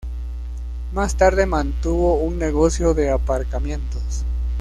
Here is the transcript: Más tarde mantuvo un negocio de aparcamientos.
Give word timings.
Más 0.93 1.15
tarde 1.15 1.45
mantuvo 1.45 2.15
un 2.15 2.39
negocio 2.39 2.95
de 2.95 3.11
aparcamientos. 3.11 4.25